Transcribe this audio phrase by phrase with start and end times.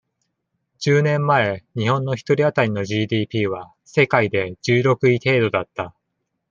[0.79, 5.93] 十年前、日本の一人当たりの ＧＤＰ は、世界で、十六位程度だった。